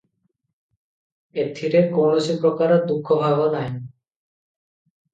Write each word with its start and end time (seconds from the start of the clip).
ଏଥିରେ 1.43 1.83
କୌଣସି 1.93 2.39
ପ୍ରକାର 2.41 2.81
ଦୁଃଖ 2.89 3.21
ଭାବ 3.23 3.49
ନାହିଁ।" 3.55 3.79